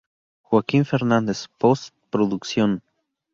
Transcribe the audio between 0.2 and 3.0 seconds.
Joaquín Fernández: Post Producción.